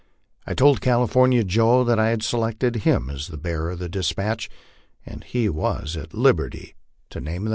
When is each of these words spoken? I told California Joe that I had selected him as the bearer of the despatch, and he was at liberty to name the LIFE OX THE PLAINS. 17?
I 0.47 0.55
told 0.55 0.81
California 0.81 1.43
Joe 1.43 1.83
that 1.83 1.99
I 1.99 2.09
had 2.09 2.23
selected 2.23 2.77
him 2.77 3.07
as 3.11 3.27
the 3.27 3.37
bearer 3.37 3.69
of 3.69 3.77
the 3.77 3.87
despatch, 3.87 4.49
and 5.05 5.23
he 5.23 5.47
was 5.47 5.95
at 5.95 6.11
liberty 6.15 6.73
to 7.11 7.19
name 7.19 7.19
the 7.19 7.19
LIFE 7.19 7.19
OX 7.19 7.19
THE 7.19 7.19
PLAINS. 7.29 7.33
17? 7.43 7.49